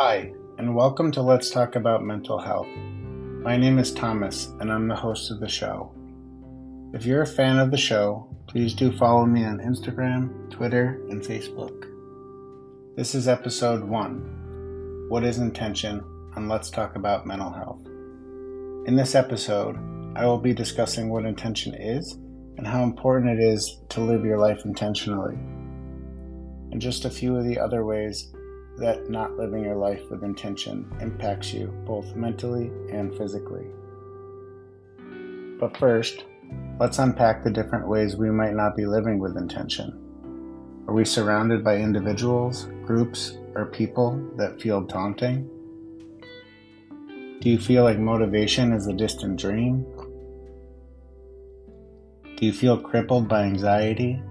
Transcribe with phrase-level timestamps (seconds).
[0.00, 2.68] Hi, and welcome to Let's Talk About Mental Health.
[3.42, 5.92] My name is Thomas, and I'm the host of the show.
[6.94, 11.20] If you're a fan of the show, please do follow me on Instagram, Twitter, and
[11.20, 11.86] Facebook.
[12.94, 16.04] This is episode one What is Intention?
[16.36, 17.84] on Let's Talk About Mental Health.
[18.86, 19.74] In this episode,
[20.14, 22.12] I will be discussing what intention is
[22.56, 25.34] and how important it is to live your life intentionally,
[26.70, 28.32] and just a few of the other ways
[28.78, 33.66] that not living your life with intention impacts you both mentally and physically.
[35.58, 36.24] But first,
[36.78, 40.04] let's unpack the different ways we might not be living with intention.
[40.86, 45.50] Are we surrounded by individuals, groups, or people that feel daunting?
[47.40, 49.84] Do you feel like motivation is a distant dream?
[52.36, 54.22] Do you feel crippled by anxiety?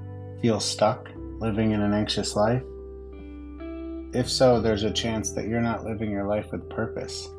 [0.42, 1.09] Feel stuck
[1.40, 2.64] living in an anxious life?
[4.13, 7.30] If so, there's a chance that you're not living your life with purpose.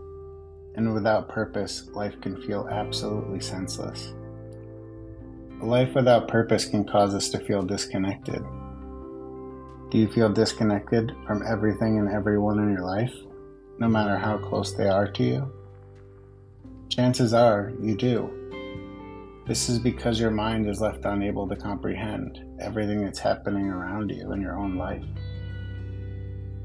[0.74, 4.12] And without purpose, life can feel absolutely senseless.
[5.60, 8.42] A life without purpose can cause us to feel disconnected.
[9.90, 13.14] Do you feel disconnected from everything and everyone in your life,
[13.78, 15.52] no matter how close they are to you?
[16.90, 18.30] Chances are you do.
[19.46, 24.30] This is because your mind is left unable to comprehend everything that's happening around you
[24.32, 25.02] in your own life.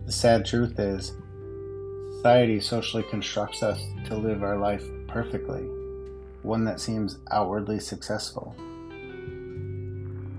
[0.06, 1.14] The sad truth is,
[2.18, 5.62] society socially constructs us to live our life perfectly,
[6.42, 8.54] one that seems outwardly successful.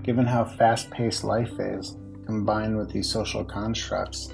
[0.03, 4.29] Given how fast paced life is, combined with these social constructs,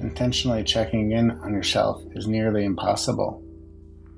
[0.00, 3.42] intentionally checking in on yourself is nearly impossible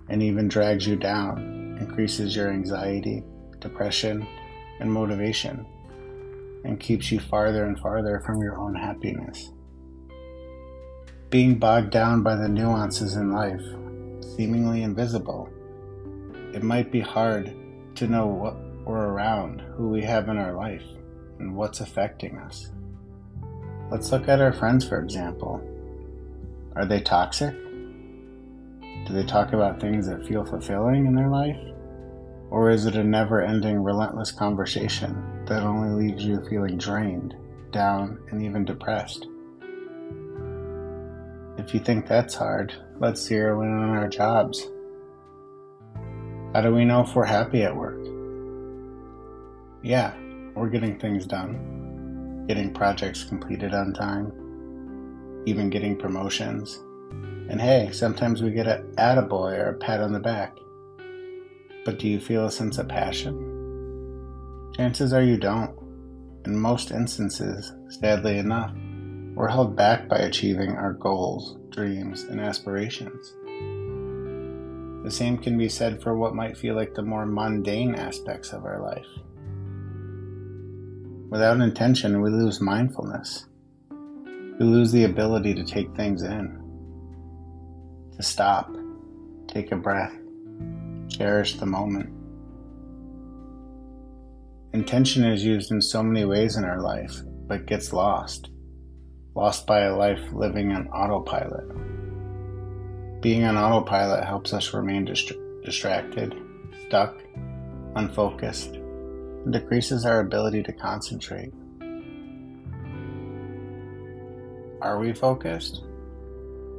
[0.09, 3.25] and even drags you down, increases your anxiety,
[3.59, 4.25] depression,
[4.79, 5.67] and motivation,
[6.65, 9.51] and keeps you farther and farther from your own happiness
[11.33, 13.65] being bogged down by the nuances in life,
[14.37, 15.49] seemingly invisible.
[16.53, 17.57] It might be hard
[17.95, 18.55] to know what
[18.85, 20.85] we're around, who we have in our life,
[21.39, 22.71] and what's affecting us.
[23.91, 25.67] Let's look at our friends, for example.
[26.77, 27.55] Are they toxic?
[29.07, 31.57] Do they talk about things that feel fulfilling in their life?
[32.51, 37.35] Or is it a never ending, relentless conversation that only leaves you feeling drained,
[37.71, 39.29] down, and even depressed?
[41.63, 44.67] If you think that's hard, let's zero in on our jobs.
[46.53, 48.05] How do we know if we're happy at work?
[49.85, 50.13] Yeah,
[50.57, 54.33] we're getting things done, getting projects completed on time,
[55.47, 56.81] even getting promotions.
[57.49, 60.57] And hey, sometimes we get a attaboy or a pat on the back.
[61.85, 64.73] But do you feel a sense of passion?
[64.75, 65.79] Chances are you don't.
[66.45, 68.75] In most instances, sadly enough,
[69.35, 73.33] we're held back by achieving our goals, dreams, and aspirations.
[75.05, 78.65] The same can be said for what might feel like the more mundane aspects of
[78.67, 79.07] our life.
[81.31, 83.47] Without intention, we lose mindfulness.
[83.91, 86.59] We lose the ability to take things in,
[88.15, 88.71] to stop,
[89.49, 90.15] take a breath,
[91.09, 92.11] cherish the moment.
[94.75, 98.51] Intention is used in so many ways in our life, but gets lost
[99.35, 101.67] lost by a life living on autopilot.
[103.23, 105.33] Being on autopilot helps us remain dist-
[105.65, 106.35] distracted,
[106.87, 107.17] stuck,
[107.95, 111.53] unfocused, and decreases our ability to concentrate.
[114.83, 115.85] Are we focused?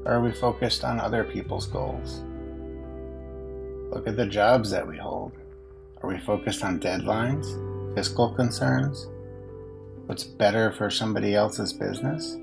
[0.05, 2.23] Or are we focused on other people's goals?
[3.91, 5.31] Look at the jobs that we hold.
[6.01, 7.45] Are we focused on deadlines,
[7.95, 9.07] fiscal concerns,
[10.07, 12.37] what's better for somebody else's business?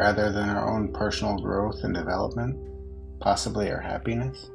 [0.00, 2.56] Rather than our own personal growth and development,
[3.20, 4.50] possibly our happiness?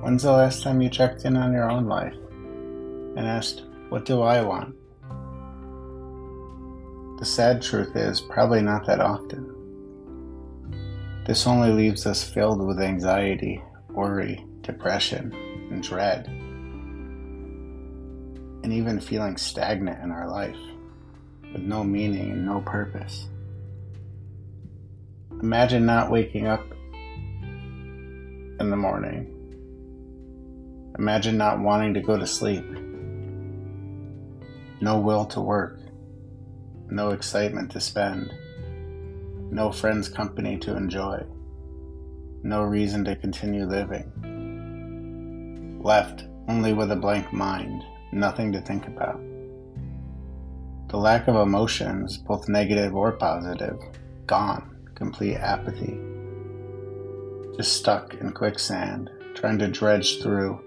[0.00, 2.14] When's the last time you checked in on your own life
[3.16, 4.74] and asked, What do I want?
[7.18, 9.54] The sad truth is, probably not that often.
[11.26, 15.34] This only leaves us filled with anxiety, worry, depression,
[15.70, 16.28] and dread,
[18.62, 20.56] and even feeling stagnant in our life,
[21.52, 23.28] with no meaning and no purpose.
[25.40, 26.66] Imagine not waking up
[28.58, 29.32] in the morning.
[30.98, 32.64] Imagine not wanting to go to sleep.
[34.80, 35.78] No will to work.
[36.90, 38.34] No excitement to spend.
[39.52, 41.22] No friends' company to enjoy.
[42.42, 44.10] No reason to continue living.
[45.84, 49.20] Left only with a blank mind, nothing to think about.
[50.88, 53.78] The lack of emotions, both negative or positive,
[54.26, 55.96] gone complete apathy,
[57.56, 60.58] just stuck in quicksand, trying to dredge through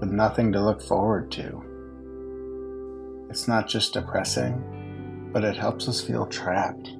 [0.00, 1.62] with nothing to look forward to.
[3.30, 6.90] It's not just depressing, but it helps us feel trapped.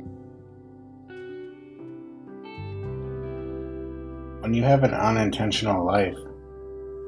[4.42, 6.16] When you have an unintentional life,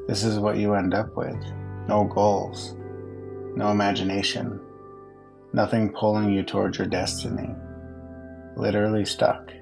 [0.08, 1.40] this is what you end up with
[1.86, 2.74] no goals,
[3.54, 4.60] no imagination,
[5.52, 7.54] nothing pulling you towards your destiny,
[8.56, 9.52] literally stuck,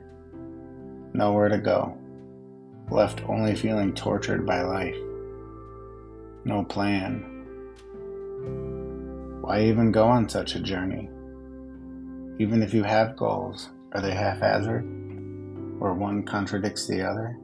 [1.13, 1.99] nowhere to go,
[2.91, 4.97] left only feeling tortured by life,
[6.45, 7.31] no plan.
[9.41, 11.11] Why even go on such a journey?
[12.39, 14.85] Even if you have goals, are they haphazard?
[15.81, 17.37] Or one contradicts the other?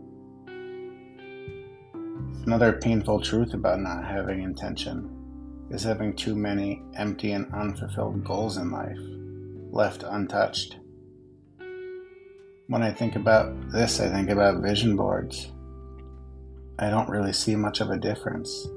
[2.46, 5.16] Another painful truth about not having intention
[5.70, 8.98] is having too many empty and unfulfilled goals in life,
[9.70, 10.76] left untouched.
[12.70, 15.50] When I think about this, I think about vision boards.
[16.78, 18.68] I don't really see much of a difference.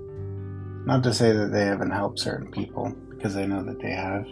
[0.87, 4.25] Not to say that they haven't helped certain people, because I know that they have.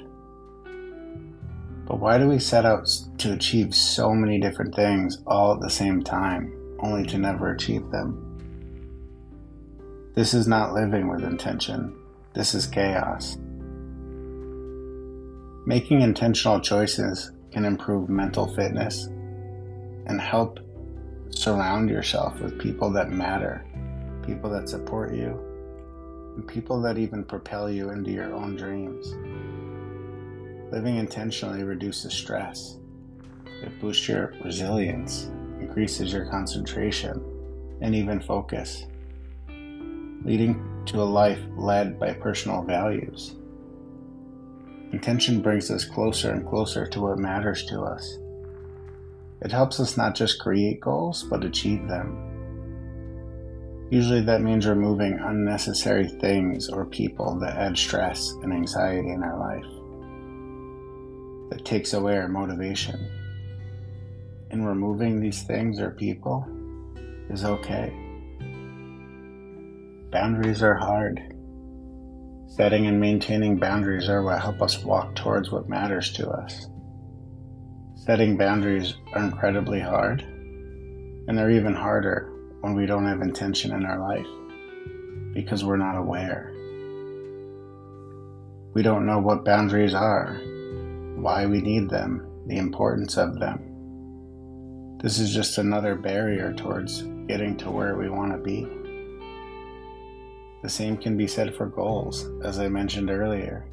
[1.86, 5.70] But why do we set out to achieve so many different things all at the
[5.70, 8.18] same time, only to never achieve them?
[10.16, 11.96] This is not living with intention.
[12.34, 13.38] This is chaos.
[15.68, 19.08] Making intentional choices can improve mental fitness
[20.06, 20.60] and help
[21.30, 23.66] surround yourself with people that matter,
[24.26, 25.40] people that support you,
[26.36, 29.14] and people that even propel you into your own dreams.
[30.72, 32.78] Living intentionally reduces stress.
[33.64, 37.24] It boosts your resilience, increases your concentration,
[37.82, 38.86] and even focus
[40.24, 43.36] leading to a life led by personal values.
[44.92, 48.18] Intention brings us closer and closer to what matters to us.
[49.42, 52.28] It helps us not just create goals, but achieve them.
[53.90, 59.38] Usually that means removing unnecessary things or people that add stress and anxiety in our
[59.38, 59.66] life,
[61.50, 63.10] that takes away our motivation.
[64.52, 66.46] And removing these things or people
[67.30, 67.92] is okay.
[70.12, 71.22] Boundaries are hard.
[72.48, 76.68] Setting and maintaining boundaries are what help us walk towards what matters to us.
[78.06, 83.86] Setting boundaries are incredibly hard, and they're even harder when we don't have intention in
[83.86, 84.26] our life
[85.36, 86.52] because we're not aware.
[88.74, 90.34] We don't know what boundaries are,
[91.16, 94.98] why we need them, the importance of them.
[95.04, 98.68] This is just another barrier towards getting to where we want to be.
[100.64, 103.68] The same can be said for goals, as I mentioned earlier.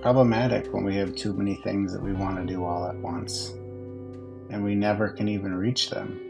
[0.00, 3.50] Problematic when we have too many things that we want to do all at once,
[4.48, 6.20] and we never can even reach them.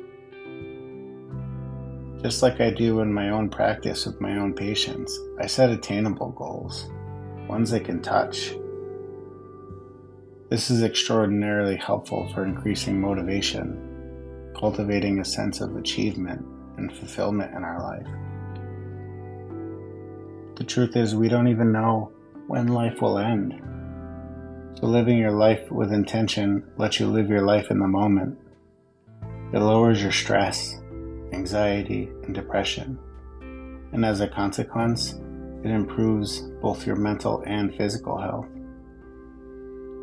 [2.22, 6.30] Just like I do in my own practice with my own patients, I set attainable
[6.30, 6.90] goals,
[7.46, 8.54] ones they can touch.
[10.48, 16.42] This is extraordinarily helpful for increasing motivation, cultivating a sense of achievement
[16.78, 18.06] and fulfillment in our life.
[20.56, 22.12] The truth is, we don't even know
[22.48, 23.62] when life will end.
[24.80, 28.38] So, living your life with intention lets you live your life in the moment.
[29.52, 30.76] It lowers your stress,
[31.32, 32.98] anxiety, and depression.
[33.92, 35.14] And as a consequence,
[35.62, 38.48] it improves both your mental and physical health.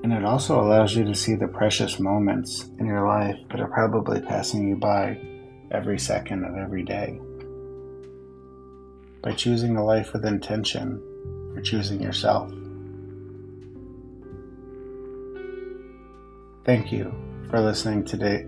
[0.03, 3.67] And it also allows you to see the precious moments in your life that are
[3.67, 5.19] probably passing you by
[5.71, 7.19] every second of every day.
[9.23, 11.01] By choosing a life with intention,
[11.55, 12.51] you're choosing yourself.
[16.65, 17.13] Thank you
[17.49, 18.45] for listening today